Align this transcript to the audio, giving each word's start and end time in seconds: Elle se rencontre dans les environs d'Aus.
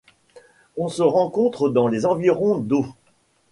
Elle 0.79 0.89
se 0.89 1.03
rencontre 1.03 1.69
dans 1.69 1.87
les 1.87 2.07
environs 2.07 2.57
d'Aus. 2.57 2.91